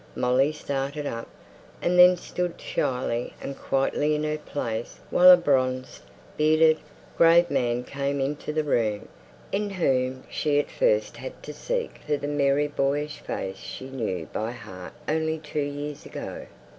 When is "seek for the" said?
11.53-12.27